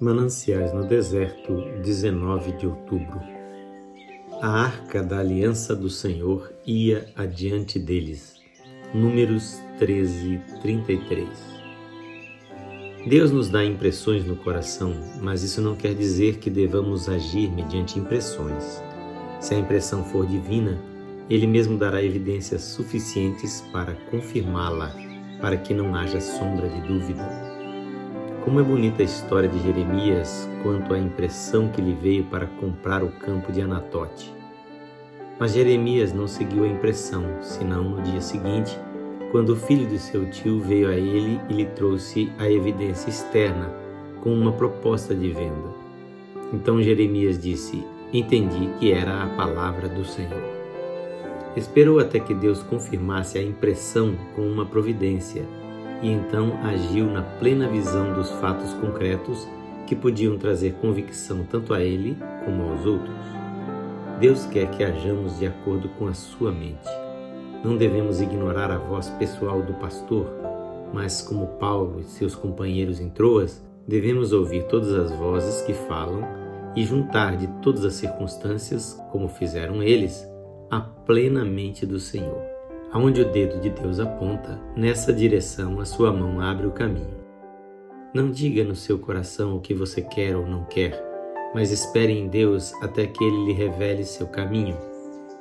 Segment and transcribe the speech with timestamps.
[0.00, 3.20] Mananciais no Deserto, 19 de outubro.
[4.42, 8.40] A arca da aliança do Senhor ia adiante deles.
[8.92, 11.28] Números 13, 33.
[13.06, 14.92] Deus nos dá impressões no coração,
[15.22, 18.82] mas isso não quer dizer que devamos agir mediante impressões.
[19.38, 20.76] Se a impressão for divina,
[21.30, 24.92] Ele mesmo dará evidências suficientes para confirmá-la,
[25.40, 27.53] para que não haja sombra de dúvida.
[28.44, 33.02] Como é bonita a história de Jeremias quanto à impressão que lhe veio para comprar
[33.02, 34.34] o campo de Anatote.
[35.40, 38.78] Mas Jeremias não seguiu a impressão, senão no dia seguinte,
[39.32, 43.72] quando o filho de seu tio veio a ele e lhe trouxe a evidência externa
[44.20, 45.72] com uma proposta de venda.
[46.52, 50.42] Então Jeremias disse: Entendi que era a palavra do Senhor.
[51.56, 55.46] Esperou até que Deus confirmasse a impressão com uma providência
[56.02, 59.48] e então agiu na plena visão dos fatos concretos
[59.86, 63.16] que podiam trazer convicção tanto a ele como aos outros.
[64.20, 66.88] Deus quer que hajamos de acordo com a sua mente.
[67.64, 70.26] Não devemos ignorar a voz pessoal do pastor,
[70.92, 76.22] mas como Paulo e seus companheiros em Troas, devemos ouvir todas as vozes que falam
[76.76, 80.26] e juntar de todas as circunstâncias, como fizeram eles,
[80.70, 82.53] a plena mente do Senhor.
[82.94, 87.18] Aonde o dedo de Deus aponta, nessa direção a sua mão abre o caminho.
[88.14, 91.02] Não diga no seu coração o que você quer ou não quer,
[91.52, 94.78] mas espere em Deus até que Ele lhe revele seu caminho.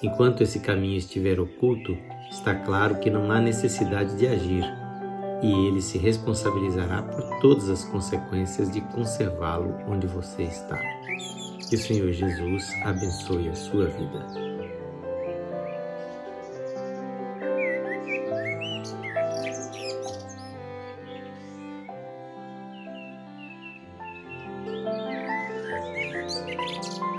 [0.00, 1.98] Enquanto esse caminho estiver oculto,
[2.30, 4.64] está claro que não há necessidade de agir,
[5.42, 10.80] e Ele se responsabilizará por todas as consequências de conservá-lo onde você está.
[11.68, 14.49] Que o Senhor Jesus abençoe a sua vida.
[26.60, 27.09] Música